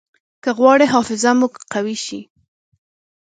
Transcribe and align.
که 0.43 0.49
غواړئ 0.57 0.85
حافظه 0.93 1.31
مو 1.39 1.47
قوي 1.73 1.97
شي. 2.05 2.19